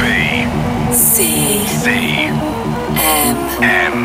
B 0.00 0.92
C 0.94 1.66
C 1.66 1.90
M. 2.96 3.36
M. 3.62 3.96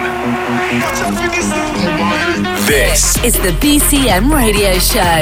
This 2.67 3.23
is 3.23 3.33
the 3.35 3.51
BCM 3.61 4.31
radio 4.33 4.77
show. 4.79 5.21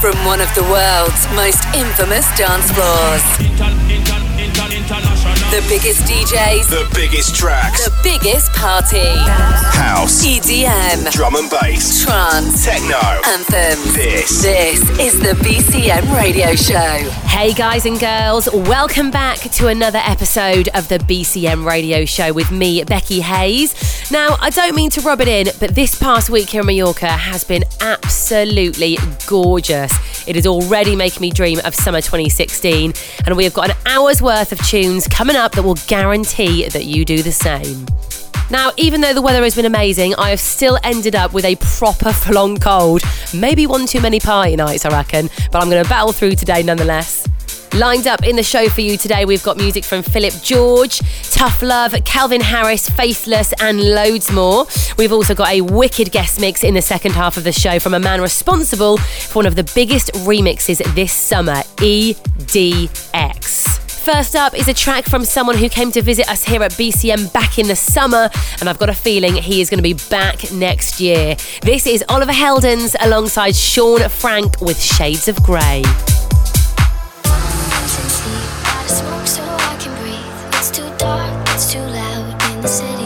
From 0.00 0.16
one 0.24 0.40
of 0.40 0.52
the 0.54 0.62
world's 0.62 1.26
most 1.34 1.64
infamous 1.74 2.26
dance 2.36 2.70
floors. 2.72 3.49
The 5.50 5.66
biggest 5.68 6.02
DJs, 6.04 6.68
the 6.68 6.88
biggest 6.94 7.34
tracks, 7.34 7.84
the 7.84 7.92
biggest 8.04 8.52
party. 8.52 8.98
house, 8.98 10.24
EDM, 10.24 11.10
drum 11.10 11.34
and 11.34 11.50
bass, 11.50 12.04
trance, 12.04 12.64
techno. 12.64 12.96
anthems. 13.26 13.94
This 13.94 14.42
This 14.42 14.80
is 15.00 15.18
the 15.18 15.34
BCM 15.42 16.16
radio 16.16 16.54
show. 16.54 17.10
Hey 17.26 17.52
guys 17.52 17.84
and 17.84 17.98
girls, 17.98 18.48
welcome 18.52 19.10
back 19.10 19.38
to 19.38 19.66
another 19.66 20.00
episode 20.04 20.68
of 20.74 20.86
the 20.88 20.98
BCM 20.98 21.66
radio 21.66 22.04
show 22.04 22.32
with 22.32 22.52
me, 22.52 22.84
Becky 22.84 23.20
Hayes. 23.20 23.74
Now, 24.10 24.36
I 24.40 24.50
don't 24.50 24.74
mean 24.74 24.90
to 24.90 25.00
rub 25.02 25.20
it 25.20 25.28
in, 25.28 25.46
but 25.60 25.72
this 25.76 25.96
past 25.96 26.30
week 26.30 26.50
here 26.50 26.62
in 26.62 26.66
Mallorca 26.66 27.06
has 27.06 27.44
been 27.44 27.62
absolutely 27.80 28.98
gorgeous. 29.28 29.92
It 30.26 30.34
is 30.34 30.48
already 30.48 30.96
making 30.96 31.20
me 31.20 31.30
dream 31.30 31.60
of 31.64 31.76
summer 31.76 32.00
2016, 32.00 32.92
and 33.24 33.36
we 33.36 33.44
have 33.44 33.54
got 33.54 33.70
an 33.70 33.76
hour's 33.86 34.20
worth 34.20 34.50
of 34.50 34.58
tunes 34.66 35.06
coming 35.06 35.36
up 35.36 35.52
that 35.52 35.62
will 35.62 35.78
guarantee 35.86 36.68
that 36.70 36.86
you 36.86 37.04
do 37.04 37.22
the 37.22 37.30
same. 37.30 37.86
Now, 38.50 38.72
even 38.76 39.00
though 39.00 39.14
the 39.14 39.22
weather 39.22 39.44
has 39.44 39.54
been 39.54 39.64
amazing, 39.64 40.16
I 40.16 40.30
have 40.30 40.40
still 40.40 40.76
ended 40.82 41.14
up 41.14 41.32
with 41.32 41.44
a 41.44 41.54
proper 41.54 42.12
full 42.12 42.56
cold. 42.56 43.02
Maybe 43.32 43.68
one 43.68 43.86
too 43.86 44.00
many 44.00 44.18
party 44.18 44.56
nights, 44.56 44.84
I 44.84 44.90
reckon, 44.90 45.30
but 45.52 45.62
I'm 45.62 45.70
going 45.70 45.84
to 45.84 45.88
battle 45.88 46.10
through 46.10 46.34
today 46.34 46.64
nonetheless. 46.64 47.28
Lined 47.74 48.06
up 48.08 48.24
in 48.24 48.34
the 48.36 48.42
show 48.42 48.68
for 48.68 48.80
you 48.80 48.96
today, 48.96 49.24
we've 49.24 49.42
got 49.42 49.56
music 49.56 49.84
from 49.84 50.02
Philip 50.02 50.34
George, 50.42 50.98
Tough 51.30 51.62
Love, 51.62 51.94
Calvin 52.04 52.40
Harris, 52.40 52.88
Faithless, 52.88 53.52
and 53.60 53.80
loads 53.80 54.32
more. 54.32 54.66
We've 54.98 55.12
also 55.12 55.34
got 55.34 55.50
a 55.50 55.60
wicked 55.60 56.10
guest 56.10 56.40
mix 56.40 56.64
in 56.64 56.74
the 56.74 56.82
second 56.82 57.12
half 57.12 57.36
of 57.36 57.44
the 57.44 57.52
show 57.52 57.78
from 57.78 57.94
a 57.94 58.00
man 58.00 58.20
responsible 58.20 58.96
for 58.98 59.38
one 59.38 59.46
of 59.46 59.54
the 59.54 59.70
biggest 59.74 60.12
remixes 60.14 60.82
this 60.94 61.12
summer, 61.12 61.62
EDX. 61.76 63.60
First 64.00 64.34
up 64.34 64.54
is 64.58 64.66
a 64.66 64.74
track 64.74 65.04
from 65.04 65.24
someone 65.24 65.56
who 65.56 65.68
came 65.68 65.92
to 65.92 66.02
visit 66.02 66.28
us 66.28 66.42
here 66.42 66.62
at 66.62 66.72
BCM 66.72 67.32
back 67.32 67.58
in 67.58 67.68
the 67.68 67.76
summer, 67.76 68.30
and 68.60 68.68
I've 68.68 68.78
got 68.78 68.88
a 68.88 68.94
feeling 68.94 69.34
he 69.34 69.60
is 69.60 69.70
going 69.70 69.78
to 69.78 69.82
be 69.82 69.94
back 70.10 70.50
next 70.52 71.00
year. 71.00 71.36
This 71.62 71.86
is 71.86 72.04
Oliver 72.08 72.32
Heldens 72.32 72.96
alongside 73.00 73.54
Shaun 73.54 74.08
Frank 74.08 74.60
with 74.60 74.80
Shades 74.80 75.28
of 75.28 75.40
Grey. 75.42 75.84
The 82.62 82.68
city. 82.68 82.99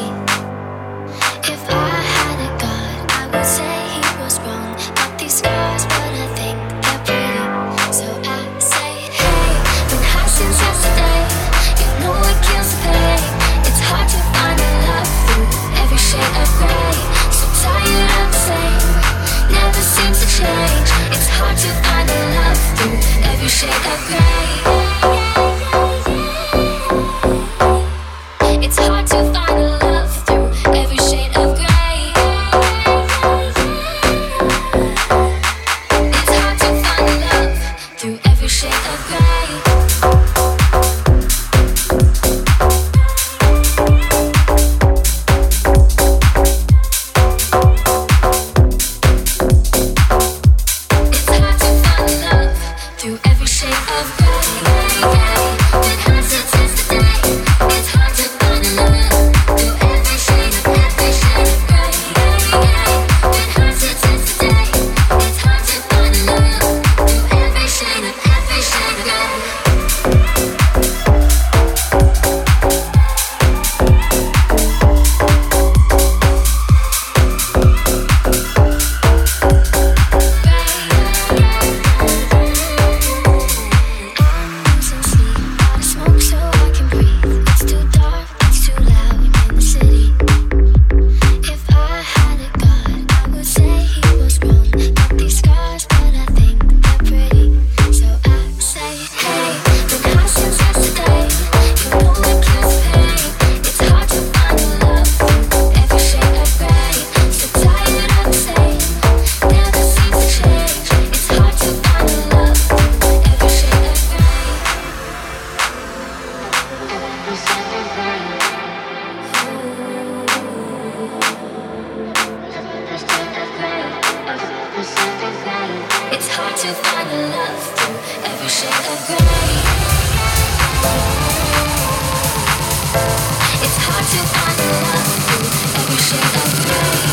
It's 133.62 133.79
hard 133.79 134.05
to 134.05 134.19
find 134.35 134.58
love 134.82 135.08
through 135.25 135.49
every 135.79 135.99
shade 135.99 136.34
of 136.34 136.50
gray. 136.67 137.03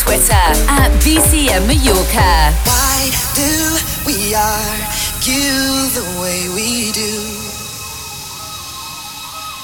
Twitter 0.00 0.46
at 0.80 0.90
BCM 1.04 1.68
Mallorca. 1.68 2.32
Why 2.64 3.12
do 3.36 3.52
we 4.08 4.32
argue 4.32 5.68
the 5.92 6.06
way 6.16 6.48
we 6.56 6.88
do? 6.92 7.12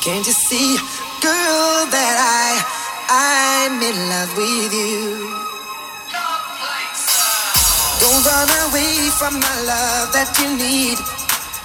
Can't 0.04 0.26
you 0.28 0.36
see, 0.36 0.76
girl, 1.24 1.88
that 1.88 2.16
I 2.20 2.60
I'm 3.08 3.80
in 3.80 3.96
love 4.12 4.36
with 4.36 4.72
you? 4.76 5.24
Don't 7.98 8.22
run 8.28 8.50
away 8.68 9.08
from 9.16 9.40
my 9.40 9.56
love 9.64 10.12
that 10.12 10.36
you 10.36 10.52
need. 10.52 11.00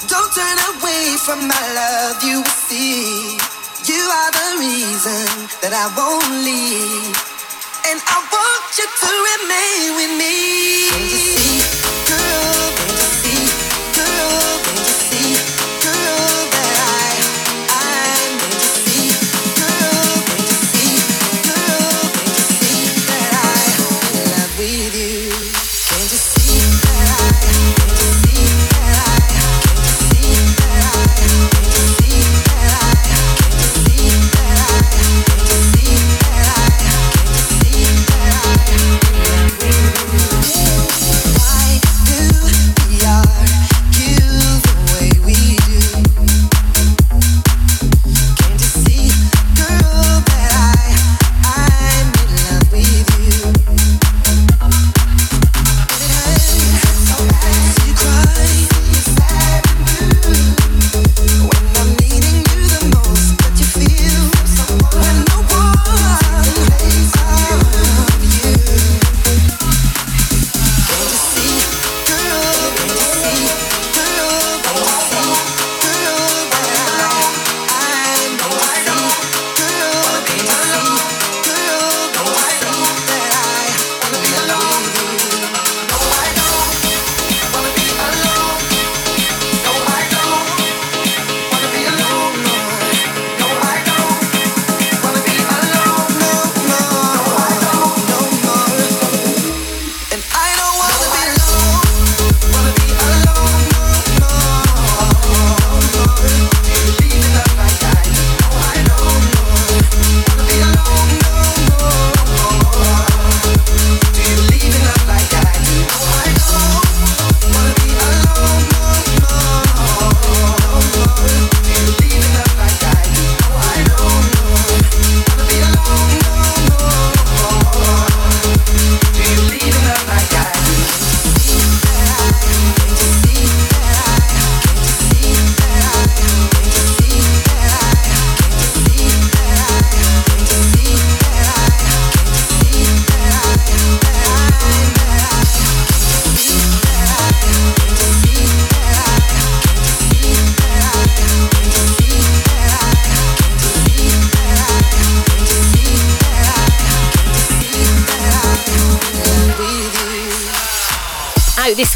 Don't 0.07 0.31
turn 0.31 0.57
away 0.79 1.19
from 1.19 1.43
my 1.43 1.65
love, 1.75 2.23
you 2.23 2.39
see. 2.71 3.35
You 3.83 3.99
are 3.99 4.31
the 4.31 4.49
reason 4.63 5.27
that 5.59 5.73
I 5.75 5.91
won't 5.91 6.31
leave. 6.47 7.30
And 7.91 7.99
I 8.07 8.23
want 8.31 8.77
you 8.77 8.87
to 8.87 9.09
remain 9.27 9.95
with 9.97 10.17
me. 10.17 11.40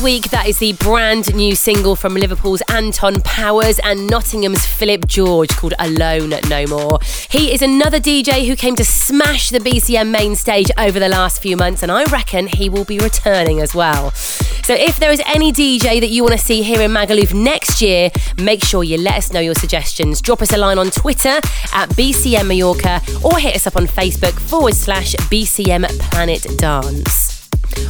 Week, 0.06 0.30
that 0.30 0.46
is 0.46 0.60
the 0.60 0.74
brand 0.74 1.34
new 1.34 1.56
single 1.56 1.96
from 1.96 2.14
Liverpool's 2.14 2.62
Anton 2.70 3.22
Powers 3.22 3.80
and 3.80 4.06
Nottingham's 4.06 4.64
Philip 4.64 5.08
George 5.08 5.50
called 5.50 5.74
Alone 5.80 6.30
No 6.48 6.68
More. 6.68 7.00
He 7.28 7.52
is 7.52 7.64
another 7.64 8.00
DJ 8.00 8.46
who 8.46 8.56
came 8.56 8.76
to 8.76 8.86
smash 8.86 9.50
the 9.50 9.58
BCM 9.58 10.12
main 10.12 10.36
stage 10.36 10.70
over 10.78 11.00
the 11.00 11.10
last 11.10 11.42
few 11.42 11.58
months, 11.58 11.82
and 11.82 11.92
I 11.92 12.04
reckon 12.04 12.46
he 12.46 12.70
will 12.70 12.86
be 12.86 13.00
returning 13.00 13.60
as 13.62 13.74
well. 13.74 14.12
So 14.12 14.76
if 14.76 15.00
there 15.00 15.12
is 15.12 15.24
any 15.26 15.52
DJ 15.52 16.00
that 16.00 16.10
you 16.10 16.22
want 16.22 16.34
to 16.34 16.46
see 16.46 16.62
here 16.62 16.82
in 16.82 16.92
Magaluf 16.92 17.34
next 17.34 17.82
year, 17.82 18.12
make 18.38 18.64
sure 18.64 18.84
you 18.84 19.00
let 19.00 19.16
us 19.16 19.34
know 19.34 19.40
your 19.40 19.56
suggestions. 19.56 20.22
Drop 20.22 20.44
us 20.44 20.54
a 20.54 20.58
line 20.58 20.78
on 20.78 20.92
Twitter 20.92 21.40
at 21.74 21.90
BCM 21.98 22.48
Mallorca 22.48 23.02
or 23.24 23.40
hit 23.40 23.56
us 23.56 23.66
up 23.66 23.76
on 23.76 23.88
Facebook 23.88 24.40
forward 24.40 24.76
slash 24.76 25.16
BCM 25.16 25.88
Planet 25.98 26.46
Dance. 26.60 27.35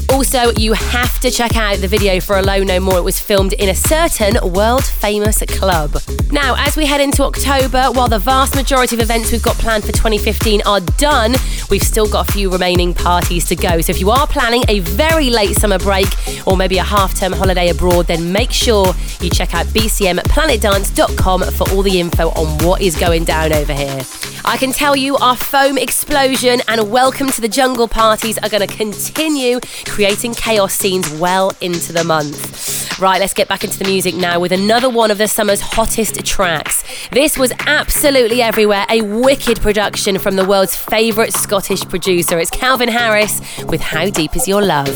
Also, 0.09 0.51
you 0.51 0.73
have 0.73 1.19
to 1.19 1.29
check 1.29 1.55
out 1.57 1.77
the 1.77 1.87
video 1.87 2.19
for 2.19 2.37
Alone 2.37 2.67
No 2.67 2.79
More. 2.79 2.97
It 2.97 3.03
was 3.03 3.19
filmed 3.19 3.53
in 3.53 3.69
a 3.69 3.75
certain 3.75 4.37
world 4.53 4.85
famous 4.85 5.41
club. 5.47 5.97
Now, 6.31 6.55
as 6.57 6.77
we 6.77 6.85
head 6.85 7.01
into 7.01 7.23
October, 7.23 7.87
while 7.91 8.07
the 8.07 8.19
vast 8.19 8.55
majority 8.55 8.95
of 8.95 9.01
events 9.01 9.31
we've 9.31 9.43
got 9.43 9.55
planned 9.57 9.83
for 9.83 9.91
2015 9.91 10.61
are 10.65 10.79
done, 10.79 11.35
we've 11.69 11.83
still 11.83 12.07
got 12.07 12.29
a 12.29 12.31
few 12.31 12.49
remaining 12.49 12.93
parties 12.93 13.45
to 13.45 13.55
go. 13.55 13.81
So 13.81 13.91
if 13.91 13.99
you 13.99 14.09
are 14.11 14.25
planning 14.27 14.63
a 14.69 14.79
very 14.79 15.29
late 15.29 15.55
summer 15.55 15.79
break 15.79 16.07
or 16.47 16.55
maybe 16.55 16.77
a 16.77 16.83
half 16.83 17.13
term 17.15 17.33
holiday 17.33 17.69
abroad, 17.69 18.07
then 18.07 18.31
make 18.31 18.51
sure 18.51 18.93
you 19.19 19.29
check 19.29 19.53
out 19.53 19.65
bcmplanetdance.com 19.67 21.41
for 21.51 21.69
all 21.71 21.81
the 21.81 21.99
info 21.99 22.29
on 22.29 22.65
what 22.65 22.81
is 22.81 22.95
going 22.95 23.25
down 23.25 23.51
over 23.51 23.73
here. 23.73 24.01
I 24.47 24.57
can 24.57 24.71
tell 24.71 24.95
you 24.95 25.17
our 25.17 25.35
foam 25.35 25.75
explosion 25.75 26.61
and 26.67 26.91
welcome 26.91 27.29
to 27.31 27.41
the 27.41 27.49
jungle 27.49 27.87
parties 27.87 28.37
are 28.37 28.47
going 28.47 28.65
to 28.65 28.73
continue 28.73 29.59
creating 29.85 30.33
chaos 30.33 30.73
scenes 30.73 31.09
well 31.11 31.51
into 31.61 31.91
the 31.91 32.03
month. 32.03 32.99
Right, 32.99 33.19
let's 33.19 33.33
get 33.33 33.49
back 33.49 33.65
into 33.65 33.77
the 33.77 33.85
music 33.85 34.15
now 34.15 34.39
with 34.39 34.53
another 34.53 34.89
one 34.89 35.11
of 35.11 35.17
the 35.17 35.27
summer's 35.27 35.59
hottest 35.59 36.25
tracks. 36.25 36.83
This 37.11 37.37
was 37.37 37.51
absolutely 37.67 38.41
everywhere, 38.41 38.85
a 38.89 39.01
wicked 39.01 39.59
production 39.59 40.17
from 40.17 40.37
the 40.37 40.45
world's 40.45 40.75
favourite 40.75 41.33
Scottish 41.33 41.83
producer. 41.83 42.39
It's 42.39 42.49
Calvin 42.49 42.87
Harris 42.89 43.41
with 43.65 43.81
How 43.81 44.09
Deep 44.09 44.35
Is 44.35 44.47
Your 44.47 44.61
Love? 44.61 44.87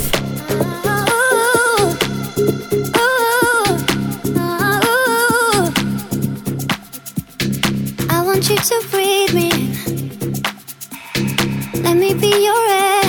I 8.10 8.22
want 8.24 8.50
you 8.50 8.56
to 8.56 8.88
breathe 8.90 9.34
me. 9.34 9.50
Let 11.82 11.98
me 11.98 12.14
be 12.14 12.46
your 12.46 12.70
air. 12.70 13.09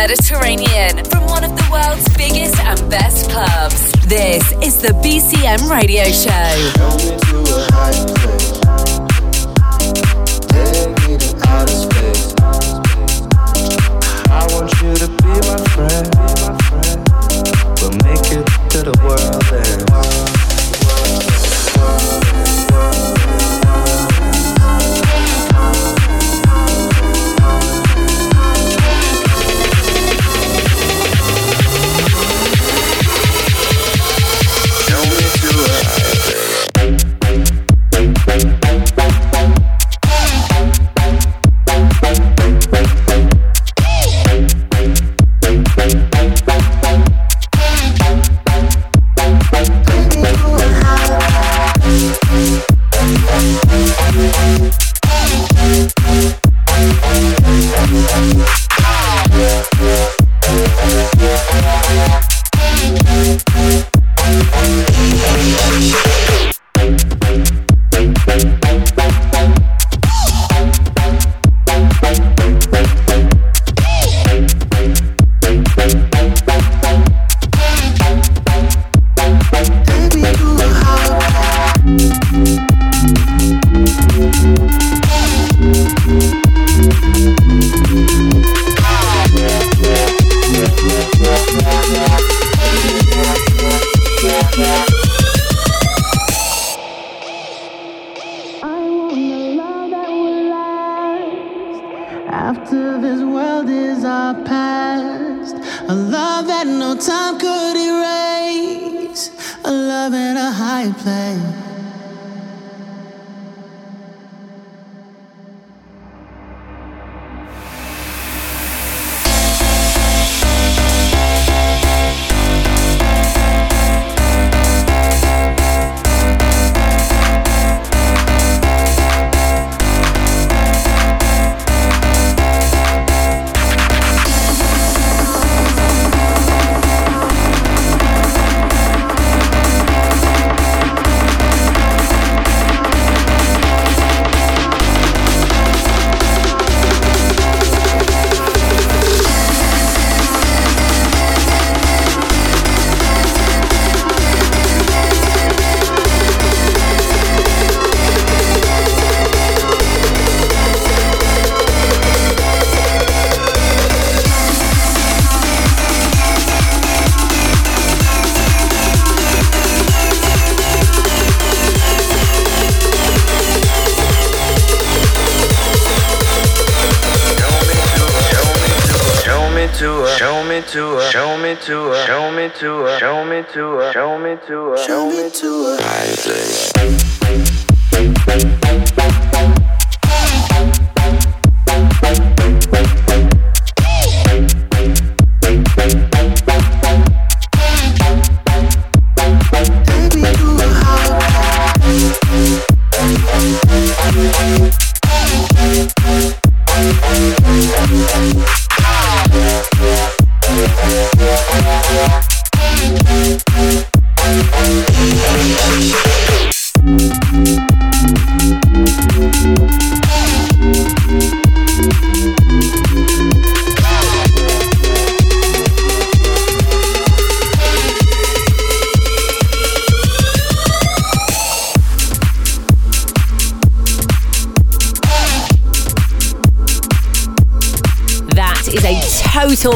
Mediterranean 0.00 1.04
from 1.10 1.26
one 1.26 1.44
of 1.44 1.54
the 1.54 1.68
world's 1.70 2.08
biggest 2.16 2.58
and 2.60 2.90
best 2.90 3.28
clubs. 3.30 3.92
This 4.06 4.50
is 4.62 4.80
the 4.80 4.94
BCM 5.02 5.68
Radio 5.68 6.04
Show. 6.04 6.70
after 102.50 103.00
this 103.00 103.20
world 103.22 103.70
is 103.70 104.04
our 104.04 104.34
past. 104.42 105.54
A 105.88 105.94
love 105.94 106.48
that 106.48 106.66
no 106.66 106.96
time 106.96 107.38
could 107.38 107.76
erase, 107.90 109.30
a 109.64 109.70
love 109.70 110.14
in 110.14 110.36
a 110.36 110.50
high 110.50 110.90
place. 111.02 111.59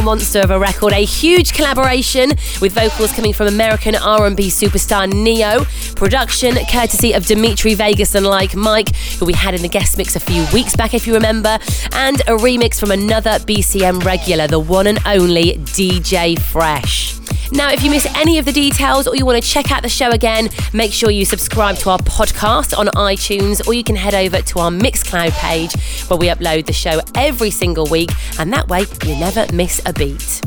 Monster 0.05 0.41
of 0.41 0.51
a 0.51 0.59
record, 0.59 0.93
a 0.93 1.05
huge 1.05 1.55
collaboration 1.55 2.31
with 2.61 2.73
vocals 2.73 3.13
coming 3.13 3.33
from 3.33 3.47
American 3.47 3.95
R&B 3.95 4.49
superstar 4.49 5.11
Ne-Yo, 5.11 5.65
production 5.97 6.57
courtesy 6.71 7.13
of 7.13 7.27
Dimitri 7.27 7.75
Vegas 7.75 8.15
and 8.15 8.27
Like 8.27 8.55
Mike, 8.55 8.95
who 9.19 9.25
we 9.25 9.33
had 9.33 9.55
in 9.55 9.63
the 9.63 9.69
guest 9.69 9.97
mix 9.99 10.15
a 10.15 10.21
few 10.21 10.47
weeks 10.53 10.77
back 10.77 10.95
if 10.95 11.07
you 11.07 11.15
remember, 11.15 11.59
and 11.93 12.21
a 12.23 12.37
remix 12.37 12.79
from 12.79 12.91
another 12.91 13.33
BCM 13.41 14.05
regular, 14.05 14.47
the 14.47 14.61
one 14.61 14.87
and 14.87 14.99
only 15.07 15.55
DJ 15.59 16.39
Fresh. 16.39 17.04
Now, 17.53 17.71
if 17.71 17.83
you 17.83 17.91
miss 17.91 18.07
any 18.17 18.39
of 18.39 18.45
the 18.45 18.53
details 18.53 19.07
or 19.07 19.17
you 19.17 19.27
want 19.27 19.43
to 19.43 19.49
check 19.49 19.71
out 19.71 19.83
the 19.83 19.89
show 19.89 20.11
again, 20.11 20.49
make 20.73 20.93
sure 20.93 21.11
you 21.11 21.25
subscribe 21.25 21.77
to 21.79 21.91
our 21.91 21.99
podcast 21.99 22.77
on 22.77 22.87
iTunes 22.89 23.67
or 23.67 23.75
you 23.75 23.85
can 23.85 23.97
head 23.97 24.15
over 24.15 24.41
to 24.41 24.59
our 24.59 24.71
Mixcloud 24.71 25.33
page 25.33 25.75
where 26.09 26.19
we 26.19 26.29
upload 26.29 26.67
the 26.67 26.73
show 26.73 27.01
every 27.15 27.51
single 27.51 27.87
week 27.87 28.11
and 28.39 28.53
that 28.53 28.69
way 28.69 28.85
you 29.05 29.17
never 29.17 29.47
miss 29.53 29.81
a 29.87 29.93
beat. 29.93 30.41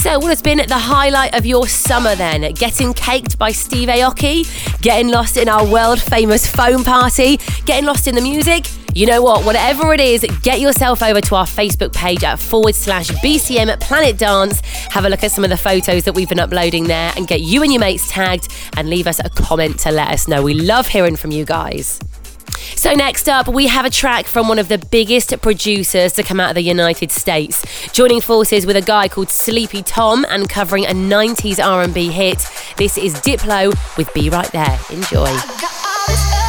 So, 0.00 0.18
what 0.18 0.28
has 0.28 0.42
been 0.42 0.58
the 0.58 0.78
highlight 0.78 1.34
of 1.34 1.46
your 1.46 1.66
summer 1.68 2.14
then? 2.14 2.52
Getting 2.54 2.92
caked 2.94 3.38
by 3.38 3.52
Steve 3.52 3.88
Aoki? 3.88 4.44
Getting 4.82 5.08
lost 5.08 5.36
in 5.36 5.48
our 5.48 5.66
world 5.66 6.00
famous 6.00 6.46
foam 6.46 6.84
party? 6.84 7.38
Getting 7.64 7.84
lost 7.84 8.06
in 8.06 8.14
the 8.14 8.20
music? 8.20 8.66
You 8.94 9.06
know 9.06 9.22
what? 9.22 9.46
Whatever 9.46 9.94
it 9.94 10.00
is, 10.00 10.26
get 10.42 10.60
yourself 10.60 11.02
over 11.02 11.20
to 11.22 11.34
our 11.34 11.46
Facebook 11.46 11.94
page 11.94 12.24
at 12.24 12.38
forward 12.38 12.74
slash 12.74 13.08
BCM 13.08 13.80
Planet 13.80 14.18
Dance. 14.18 14.60
Have 14.90 15.06
a 15.06 15.08
look 15.08 15.24
at 15.24 15.32
some 15.32 15.44
of 15.44 15.50
the 15.50 15.56
photos 15.56 16.04
that 16.04 16.14
we've 16.14 16.28
been 16.28 16.40
uploading 16.40 16.84
there 16.84 17.12
and 17.16 17.26
get 17.26 17.40
you 17.40 17.62
and 17.62 17.72
your 17.72 17.80
mates 17.80 18.10
tagged 18.10 18.48
and 18.76 18.90
leave 18.90 19.06
us 19.06 19.18
a 19.18 19.30
comment 19.30 19.78
to 19.80 19.90
let 19.90 20.08
us 20.08 20.28
know. 20.28 20.42
We 20.42 20.52
love 20.52 20.88
hearing 20.88 21.16
from 21.16 21.30
you 21.30 21.46
guys. 21.46 22.00
So, 22.76 22.92
next 22.94 23.28
up, 23.28 23.48
we 23.48 23.66
have 23.66 23.84
a 23.84 23.90
track 23.90 24.26
from 24.26 24.48
one 24.48 24.58
of 24.58 24.68
the 24.68 24.78
biggest 24.78 25.40
producers 25.40 26.12
to 26.14 26.22
come 26.22 26.40
out 26.40 26.50
of 26.50 26.54
the 26.54 26.62
United 26.62 27.10
States, 27.10 27.64
joining 27.92 28.20
forces 28.20 28.66
with 28.66 28.76
a 28.76 28.82
guy 28.82 29.08
called 29.08 29.30
Sleepy 29.30 29.82
Tom 29.82 30.26
and 30.28 30.48
covering 30.48 30.84
a 30.84 30.90
90s 30.90 31.64
R&B 31.64 32.08
hit. 32.08 32.44
This 32.76 32.98
is 32.98 33.14
Diplo 33.14 33.74
with 33.96 34.12
Be 34.14 34.30
Right 34.30 34.50
There. 34.52 34.78
Enjoy. 34.90 36.41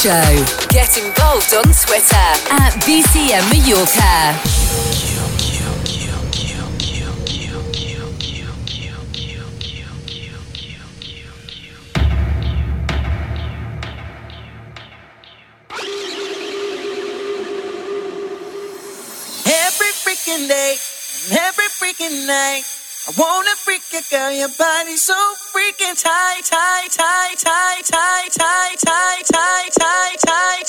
show. 0.00 0.44
Get 0.70 0.96
involved 0.96 1.52
on 1.52 1.64
Twitter 1.64 2.16
at 2.16 2.72
BCM 2.86 3.44
Mallorca. 3.50 4.40
every 19.44 19.92
freaking 20.00 20.48
day, 20.48 20.76
every 21.30 21.68
freaking 21.68 22.26
night. 22.26 22.69
I 23.08 23.12
wanna 23.18 23.56
freak 23.56 23.82
it, 23.92 24.08
girl. 24.10 24.32
Your 24.32 24.48
body 24.58 24.96
so 24.96 25.14
freaking 25.52 26.00
tight, 26.00 26.42
tight, 26.44 26.88
tight, 26.92 27.38
tight, 27.38 27.84
tight, 27.84 28.32
tight, 28.32 28.78
tight, 28.78 29.24
tight, 29.26 29.70
tight, 29.78 30.16
tight. 30.26 30.59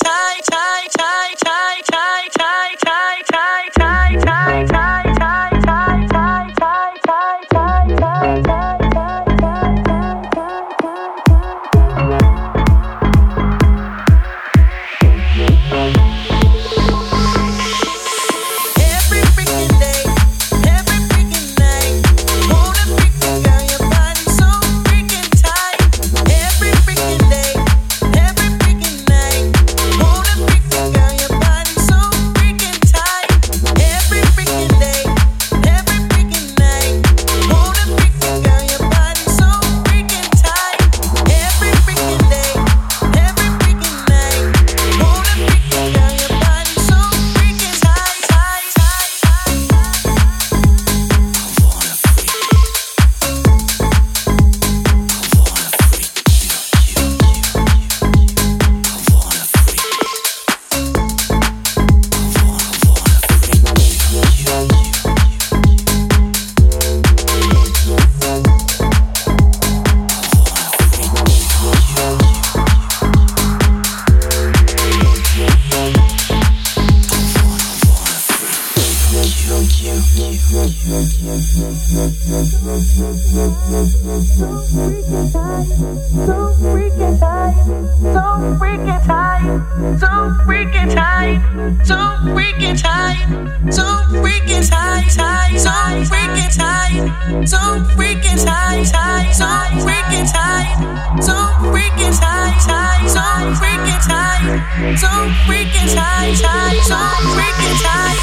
So 104.82 105.08
freaking 105.46 105.94
tight, 105.94 106.38
tight. 106.42 106.82
so 106.86 106.96
freaking 107.38 107.78
tight. 107.84 108.18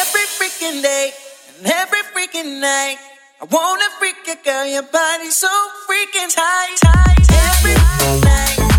Every 0.00 0.24
freaking 0.38 0.80
day 0.82 1.12
and 1.58 1.66
every 1.66 2.00
freaking 2.14 2.58
night. 2.58 2.96
I 3.42 3.44
wanna 3.44 3.84
freak 3.98 4.16
you, 4.26 4.36
girl, 4.42 4.64
your 4.64 4.82
body's 4.82 5.36
so 5.36 5.50
freaking 5.86 6.34
tight, 6.34 6.76
tight. 6.80 7.18
Every 7.30 7.74
night. 8.22 8.73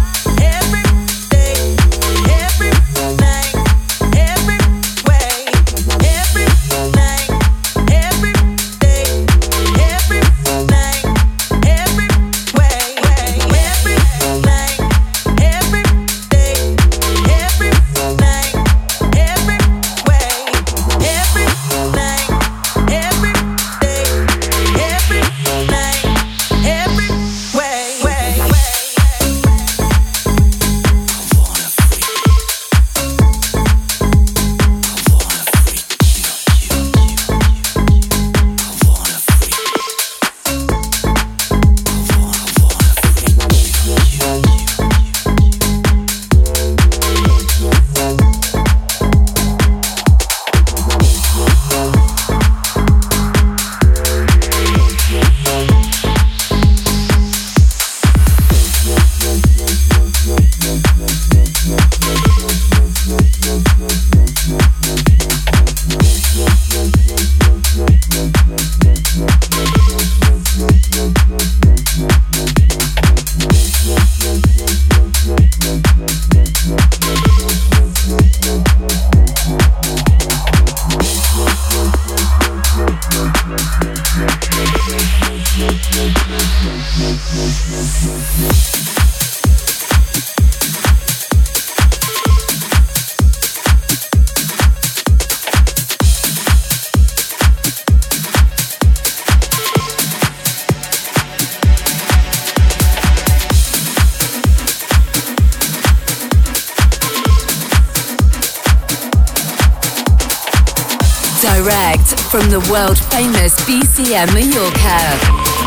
from 112.13 112.49
the 112.49 112.59
world 112.71 112.97
famous 112.97 113.55
BCM 113.65 114.33
Mallorca. 114.33 114.99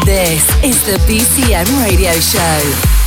This 0.05 0.49
is 0.63 0.85
the 0.87 0.99
BCM 1.07 1.67
Radio 1.85 2.13
Show. 2.21 2.98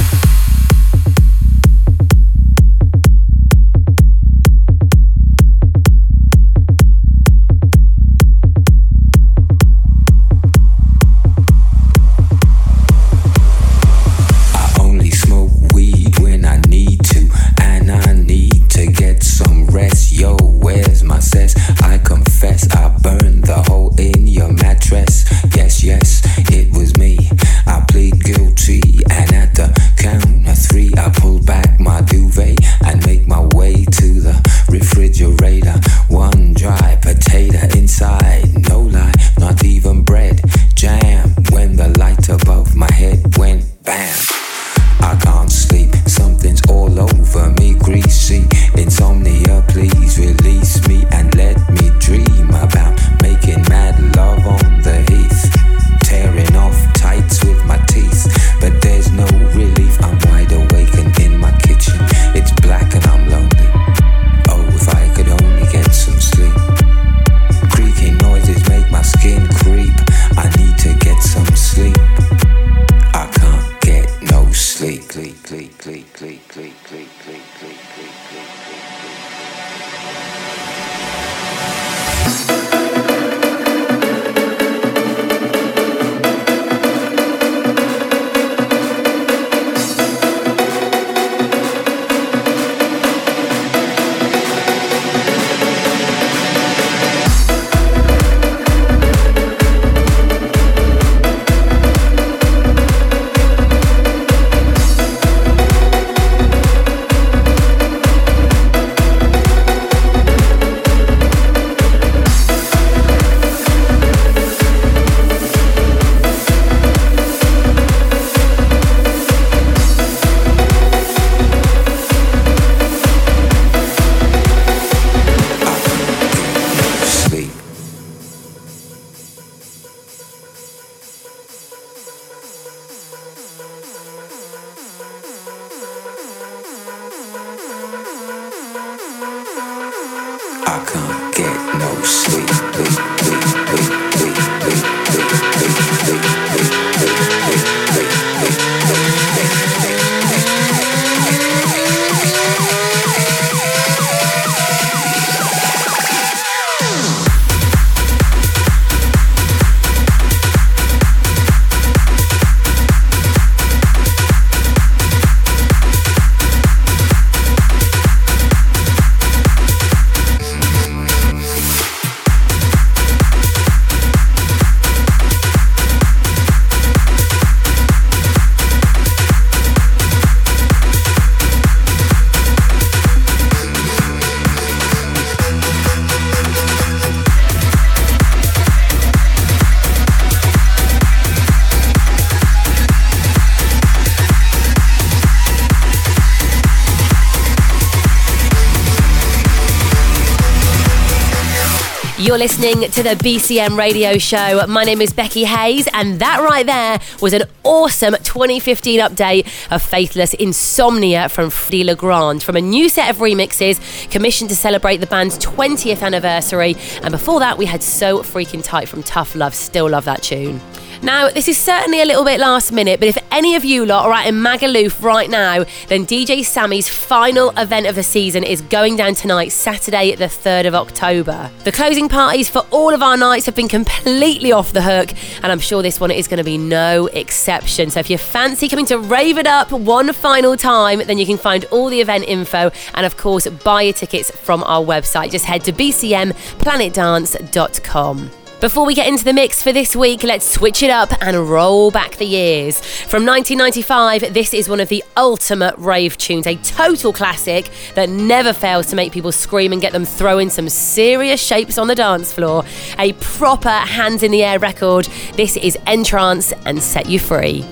You're 202.32 202.38
listening 202.38 202.90
to 202.92 203.04
the 203.04 203.10
BCM 203.10 203.78
radio 203.78 204.18
show. 204.18 204.66
My 204.66 204.86
name 204.86 205.02
is 205.02 205.12
Becky 205.12 205.44
Hayes, 205.44 205.90
and 205.92 206.18
that 206.22 206.40
right 206.40 206.66
there 206.66 207.02
was 207.22 207.34
an 207.34 207.42
awesome 207.66 208.14
2015 208.14 209.02
update 209.02 209.46
of 209.70 209.82
Faithless 209.82 210.34
Insomnia 210.36 211.28
from 211.28 211.50
Fedde 211.50 211.84
Le 211.84 211.94
Grand 211.94 212.42
from 212.42 212.56
a 212.56 212.62
new 212.62 212.88
set 212.88 213.10
of 213.10 213.18
remixes 213.18 214.10
commissioned 214.10 214.50
to 214.50 214.56
celebrate 214.56 214.98
the 214.98 215.08
band's 215.08 215.38
20th 215.40 216.02
anniversary. 216.02 216.78
And 217.04 217.12
before 217.12 217.42
that, 217.42 217.58
we 217.58 217.66
had 217.66 217.84
So 217.84 218.20
Freaking 218.20 218.64
Tight 218.64 218.88
from 218.88 219.04
Tough 219.04 219.36
Love. 219.36 219.54
Still 219.54 219.90
love 219.90 220.06
that 220.06 220.24
tune. 220.24 220.62
Now, 221.04 221.30
this 221.30 221.48
is 221.48 221.58
certainly 221.58 222.00
a 222.02 222.06
little 222.06 222.24
bit 222.24 222.40
last 222.40 222.72
minute, 222.72 223.00
but 223.00 223.10
if 223.10 223.18
any 223.32 223.56
of 223.56 223.66
you 223.66 223.88
lot 223.88 224.06
are 224.06 224.14
out 224.14 224.28
in 224.28 224.36
Magaluf 224.36 225.02
right 225.02 225.32
now, 225.32 225.66
then 225.88 226.06
DJ 226.06 226.46
Sammy's 226.46 226.88
final 226.88 227.50
event 227.58 227.88
of 227.88 227.96
the 227.96 228.04
season 228.04 228.44
is 228.44 228.62
going 228.62 228.98
down 228.98 229.16
tonight, 229.16 229.52
Saturday, 229.52 230.14
the 230.14 230.26
3rd 230.26 230.68
of 230.68 230.76
October. 230.76 231.50
The 231.64 231.72
closing 231.72 232.08
parties 232.08 232.50
for 232.50 232.68
all 232.70 232.94
of 232.94 233.02
our 233.02 233.18
nights 233.18 233.48
have 233.48 233.56
been 233.56 233.68
completely 233.68 234.52
off 234.52 234.74
the 234.74 234.84
hook, 234.84 235.12
and 235.42 235.52
I'm 235.52 235.60
sure 235.60 235.82
this 235.82 236.00
one 236.00 236.12
is 236.12 236.28
going 236.28 236.38
to 236.38 236.44
be 236.44 236.60
no 236.60 237.08
exception. 237.08 237.90
So 237.90 238.00
if 238.00 238.12
you 238.12 238.20
fancy 238.20 238.70
coming 238.70 238.86
to 238.86 239.00
rave 239.00 239.40
it 239.40 239.48
up 239.48 239.72
one 239.72 240.14
final 240.14 240.56
time, 240.56 241.00
then 241.00 241.18
you 241.18 241.26
can 241.26 241.38
find 241.38 241.66
all 241.66 241.90
the 241.90 242.00
event 242.00 242.26
info 242.28 242.70
and, 242.94 243.08
of 243.08 243.18
course, 243.18 243.48
buy 243.48 243.82
your 243.82 243.94
tickets 243.94 244.30
from 244.30 244.64
our 244.66 244.84
website. 244.84 245.32
Just 245.32 245.46
head 245.46 245.64
to 245.64 245.74
bcmplanetdance.com. 245.74 248.41
Before 248.62 248.86
we 248.86 248.94
get 248.94 249.08
into 249.08 249.24
the 249.24 249.34
mix 249.34 249.64
for 249.64 249.74
this 249.74 249.96
week, 249.96 250.22
let's 250.22 250.48
switch 250.48 250.84
it 250.84 250.92
up 250.92 251.12
and 251.20 251.50
roll 251.50 251.90
back 251.90 252.18
the 252.18 252.26
years. 252.26 252.80
From 252.80 253.26
1995, 253.26 254.36
this 254.36 254.54
is 254.54 254.70
one 254.70 254.80
of 254.80 254.88
the 254.88 255.04
ultimate 255.18 255.74
rave 255.80 256.16
tunes, 256.16 256.46
a 256.46 256.58
total 256.58 257.12
classic 257.12 257.72
that 257.96 258.08
never 258.08 258.54
fails 258.54 258.86
to 258.92 258.96
make 258.96 259.12
people 259.12 259.32
scream 259.32 259.72
and 259.72 259.82
get 259.82 259.94
them 259.94 260.06
throwing 260.06 260.52
some 260.52 260.70
serious 260.70 261.42
shapes 261.42 261.80
on 261.80 261.88
the 261.88 261.96
dance 261.96 262.32
floor. 262.32 262.64
A 263.00 263.14
proper 263.14 263.70
hands 263.70 264.22
in 264.22 264.30
the 264.30 264.44
air 264.44 264.60
record. 264.60 265.06
This 265.34 265.58
is 265.58 265.76
N-Trance 265.88 266.54
and 266.68 266.84
Set 266.84 267.10
You 267.10 267.18
Free. 267.18 267.66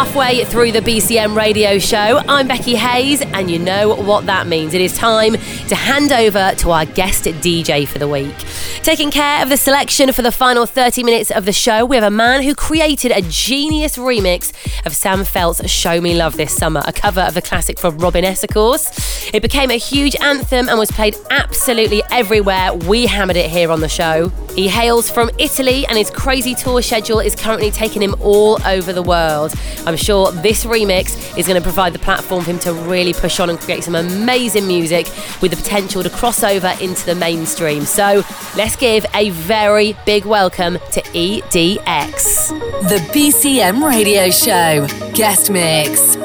Halfway 0.00 0.42
through 0.46 0.72
the 0.72 0.80
BCM 0.80 1.36
radio 1.36 1.78
show. 1.78 2.22
I'm 2.26 2.48
Becky 2.48 2.74
Hayes, 2.74 3.20
and 3.20 3.50
you 3.50 3.58
know 3.58 3.94
what 3.94 4.24
that 4.24 4.46
means. 4.46 4.72
It 4.72 4.80
is 4.80 4.96
time 4.96 5.34
to 5.34 5.74
hand 5.74 6.10
over 6.10 6.54
to 6.56 6.70
our 6.70 6.86
guest 6.86 7.24
DJ 7.24 7.86
for 7.86 7.98
the 7.98 8.08
week. 8.08 8.34
Taking 8.82 9.10
care 9.10 9.42
of 9.42 9.50
the 9.50 9.58
selection 9.58 10.10
for 10.10 10.22
the 10.22 10.32
final 10.32 10.64
30 10.64 11.04
minutes 11.04 11.30
of 11.30 11.44
the 11.44 11.52
show, 11.52 11.84
we 11.84 11.96
have 11.96 12.04
a 12.04 12.10
man 12.10 12.42
who 12.42 12.54
created 12.54 13.12
a 13.12 13.20
genius 13.20 13.98
remix 13.98 14.54
of 14.86 14.96
Sam 14.96 15.22
Feldt's 15.22 15.70
Show 15.70 16.00
Me 16.00 16.14
Love 16.14 16.38
this 16.38 16.56
summer, 16.56 16.82
a 16.86 16.92
cover 16.92 17.20
of 17.20 17.34
the 17.34 17.42
classic 17.42 17.78
from 17.78 17.98
Robin 17.98 18.24
S, 18.24 18.42
of 18.42 18.48
course. 18.48 19.32
It 19.34 19.42
became 19.42 19.70
a 19.70 19.76
huge 19.76 20.16
anthem 20.16 20.70
and 20.70 20.78
was 20.78 20.90
played 20.90 21.14
absolutely 21.30 22.02
everywhere. 22.10 22.72
We 22.72 23.04
hammered 23.04 23.36
it 23.36 23.50
here 23.50 23.70
on 23.70 23.80
the 23.80 23.88
show. 23.88 24.30
He 24.56 24.66
hails 24.66 25.10
from 25.10 25.30
Italy, 25.38 25.86
and 25.86 25.98
his 25.98 26.10
crazy 26.10 26.54
tour 26.54 26.80
schedule 26.80 27.20
is 27.20 27.36
currently 27.36 27.70
taking 27.70 28.02
him 28.02 28.14
all 28.20 28.58
over 28.66 28.92
the 28.92 29.02
world. 29.02 29.52
I'm 29.86 29.96
sure 29.96 30.32
this 30.32 30.64
remix 30.64 31.38
is 31.38 31.46
going 31.46 31.60
to 31.60 31.62
provide 31.62 31.92
the 31.92 31.98
platform 31.98 32.44
for 32.44 32.50
him 32.50 32.58
to 32.60 32.72
really 32.72 33.12
push 33.12 33.40
on 33.40 33.50
and 33.50 33.60
create 33.60 33.84
some 33.84 33.94
amazing 33.94 34.66
music 34.66 35.06
with 35.40 35.50
the 35.52 35.56
potential 35.56 36.02
to 36.02 36.10
cross 36.10 36.42
over 36.42 36.74
into 36.80 37.04
the 37.06 37.14
mainstream. 37.14 37.84
So 37.84 38.24
let's 38.56 38.69
give 38.76 39.06
a 39.14 39.30
very 39.30 39.96
big 40.06 40.24
welcome 40.24 40.74
to 40.92 41.02
EDX. 41.02 42.48
The 42.88 42.98
BCM 43.12 43.86
Radio 43.86 44.30
Show. 44.30 44.86
Guest 45.14 45.50
Mix. 45.50 46.16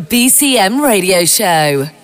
BCM 0.00 0.80
Radio 0.80 1.24
Show. 1.24 1.97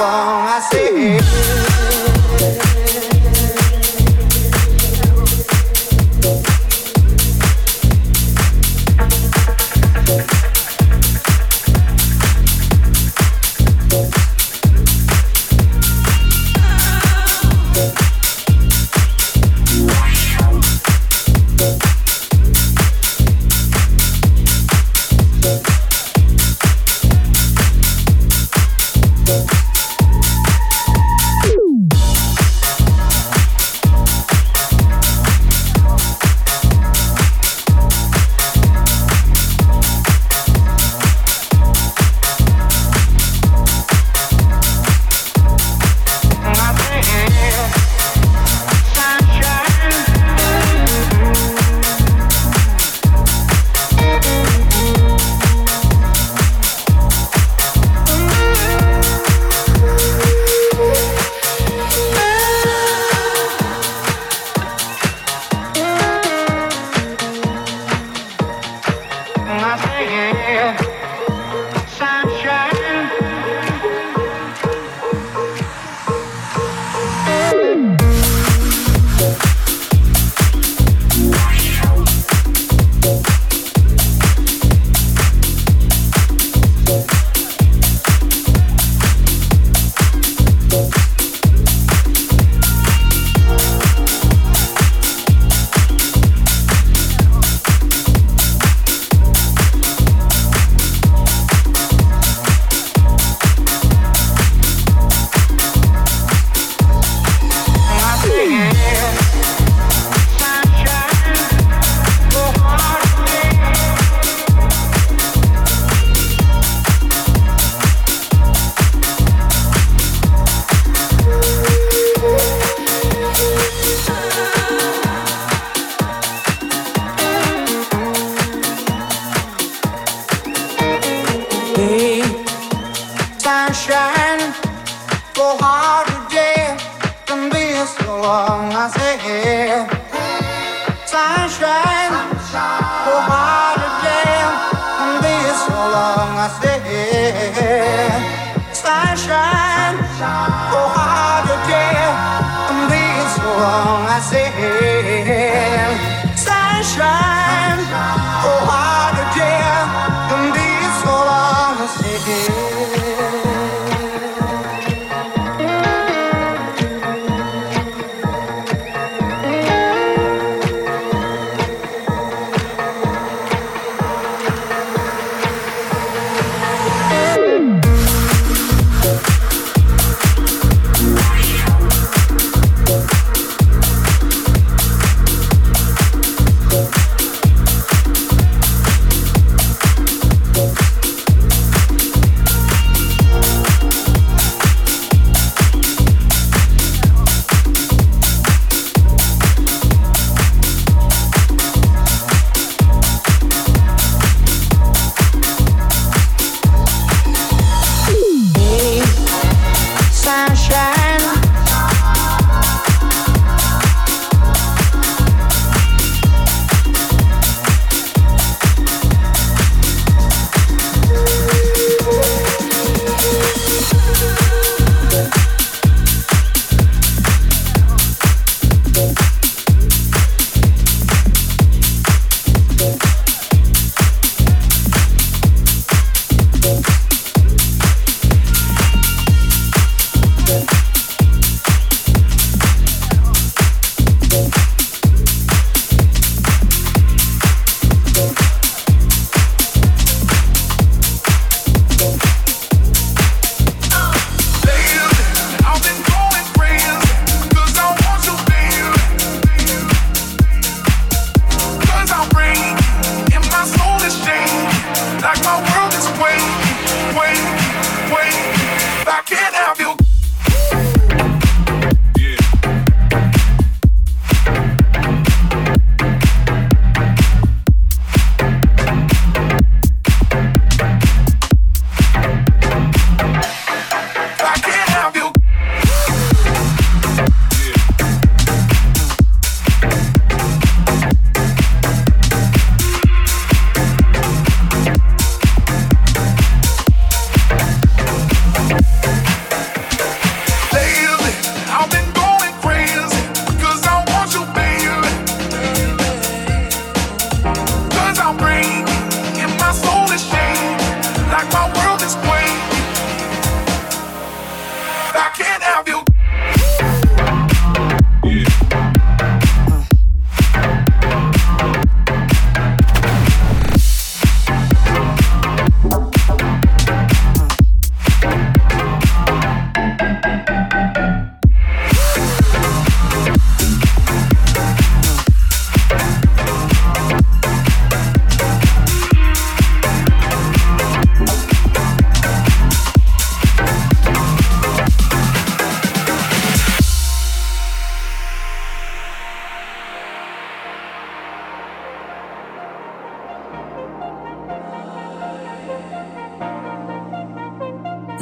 Being 0.00 0.39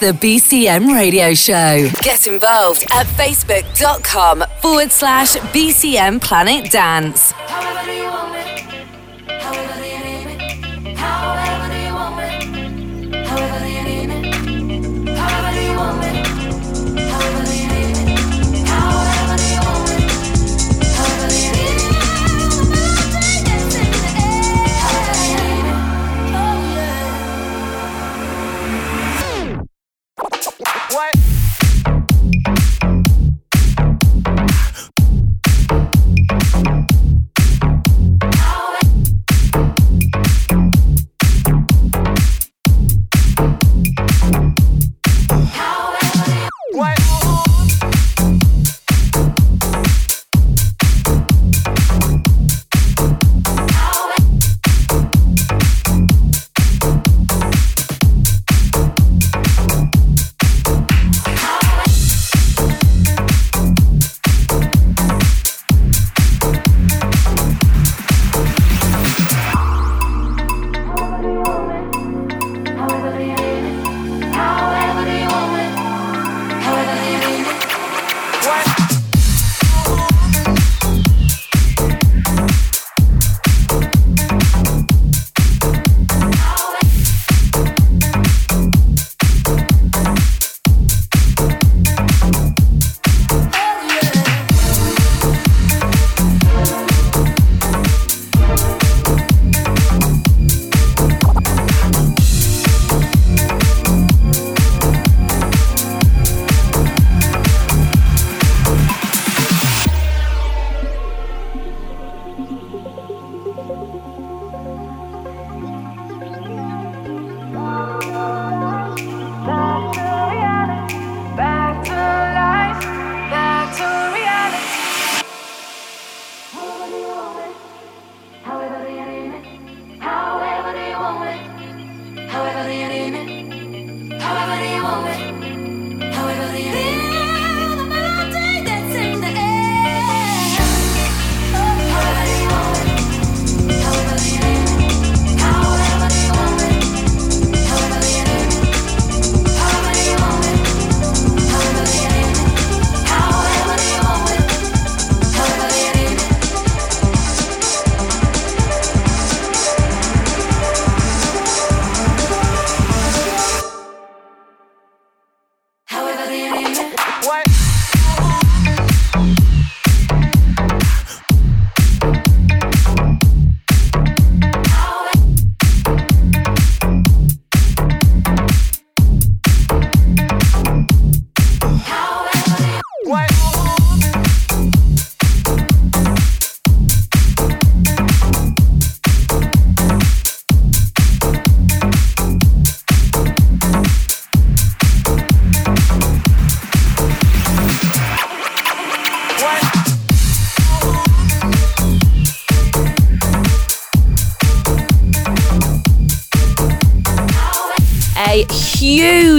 the 0.00 0.12
BCM 0.12 0.94
radio 0.94 1.34
show. 1.34 1.88
Get 2.02 2.26
involved 2.26 2.84
at 2.90 3.06
facebook.com 3.06 4.42
forward 4.60 4.90
slash 4.90 5.36
BCM 5.36 6.20
Planet 6.22 6.70
Dance. 6.70 7.29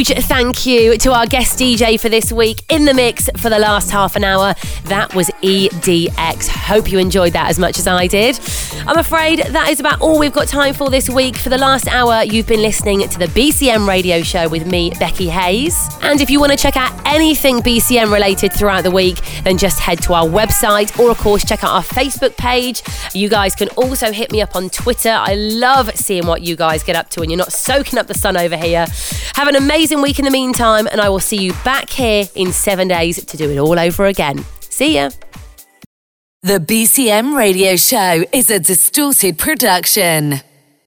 Huge 0.01 0.25
thank 0.25 0.65
you 0.65 0.97
to 0.97 1.13
our 1.13 1.27
guest 1.27 1.59
DJ 1.59 1.99
for 1.99 2.09
this 2.09 2.31
week 2.31 2.63
in 2.69 2.85
the 2.85 2.93
mix 2.93 3.29
for 3.37 3.49
the 3.49 3.59
last 3.59 3.91
half 3.91 4.15
an 4.15 4.23
hour. 4.23 4.55
That 4.85 5.13
was 5.13 5.29
EDX. 5.43 6.47
Hope 6.47 6.91
you 6.91 6.97
enjoyed 6.97 7.33
that 7.33 7.49
as 7.49 7.59
much 7.59 7.77
as 7.77 7.85
I 7.85 8.07
did. 8.07 8.39
I'm 8.87 8.97
afraid 8.97 9.39
that 9.39 9.69
is 9.69 9.79
about 9.79 10.01
all 10.01 10.17
we've 10.17 10.33
got 10.33 10.47
time 10.47 10.73
for 10.73 10.89
this 10.89 11.07
week. 11.07 11.35
For 11.35 11.49
the 11.49 11.57
last 11.57 11.87
hour, 11.87 12.23
you've 12.23 12.47
been 12.47 12.63
listening 12.63 13.07
to 13.07 13.19
the 13.19 13.27
BCM 13.27 13.87
radio 13.87 14.23
show 14.23 14.49
with 14.49 14.65
me, 14.65 14.91
Becky 14.99 15.29
Hayes. 15.29 15.77
And 16.01 16.19
if 16.19 16.31
you 16.31 16.39
want 16.39 16.51
to 16.51 16.57
check 16.57 16.75
out 16.75 16.91
anything 17.05 17.59
BCM 17.59 18.11
related 18.11 18.51
throughout 18.51 18.83
the 18.83 18.89
week, 18.89 19.19
then 19.43 19.59
just 19.59 19.79
head 19.79 20.01
to 20.03 20.13
our 20.13 20.25
website 20.25 20.97
or, 20.99 21.11
of 21.11 21.19
course, 21.19 21.45
check 21.45 21.63
out 21.63 21.69
our 21.69 21.83
Facebook 21.83 22.35
page. 22.37 22.81
You 23.13 23.29
guys 23.29 23.53
can 23.53 23.69
also 23.69 24.11
hit 24.11 24.31
me 24.31 24.41
up 24.41 24.55
on 24.55 24.69
Twitter. 24.71 25.11
I 25.11 25.35
love 25.35 25.95
seeing 25.95 26.25
what 26.25 26.41
you 26.41 26.55
guys 26.55 26.81
get 26.83 26.95
up 26.95 27.09
to 27.11 27.21
and 27.21 27.29
you're 27.29 27.37
not 27.37 27.53
soaking 27.53 27.99
up 27.99 28.07
the 28.07 28.15
sun 28.15 28.35
over 28.35 28.57
here. 28.57 28.87
Have 29.35 29.47
an 29.47 29.55
amazing 29.55 30.01
week 30.01 30.17
in 30.17 30.25
the 30.25 30.31
meantime, 30.31 30.87
and 30.87 30.99
I 30.99 31.09
will 31.09 31.19
see 31.19 31.37
you 31.37 31.53
back 31.63 31.91
here 31.91 32.25
in 32.33 32.51
seven 32.51 32.87
days 32.87 33.23
to 33.23 33.37
do 33.37 33.49
it 33.49 33.57
all 33.59 33.79
over 33.79 34.07
again. 34.07 34.43
See 34.61 34.95
ya. 34.95 35.11
The 36.43 36.57
BCM 36.57 37.37
radio 37.37 37.75
show 37.75 38.25
is 38.33 38.49
a 38.49 38.59
distorted 38.59 39.37
production. 39.37 40.41